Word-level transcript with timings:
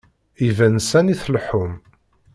Iban 0.47 0.75
sani 0.89 1.15
tleḥḥum. 1.21 1.73